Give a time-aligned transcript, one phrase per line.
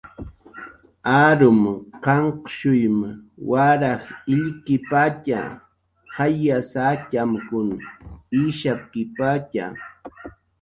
[1.23, 1.59] Arum
[2.05, 2.97] qanqshuym
[3.49, 5.41] waraj illkipatxa,
[6.15, 7.69] jayas atxamkun
[8.41, 9.65] ishapkipatxa